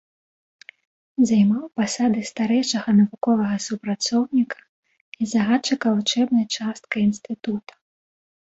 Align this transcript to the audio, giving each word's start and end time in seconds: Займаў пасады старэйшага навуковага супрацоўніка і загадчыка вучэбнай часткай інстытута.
Займаў 1.31 1.65
пасады 1.81 2.19
старэйшага 2.29 2.89
навуковага 3.01 3.57
супрацоўніка 3.67 4.59
і 4.65 5.23
загадчыка 5.35 5.87
вучэбнай 5.99 6.45
часткай 6.63 6.99
інстытута. 7.11 7.73